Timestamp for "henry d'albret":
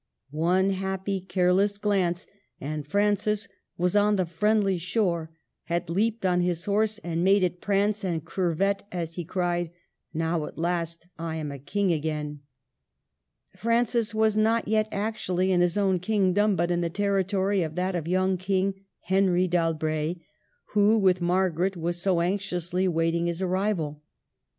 19.01-20.17